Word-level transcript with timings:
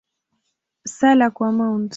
Sala 0.95 1.31
kwa 1.31 1.51
Mt. 1.51 1.89